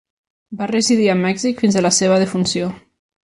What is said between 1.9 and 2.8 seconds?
seva defunció.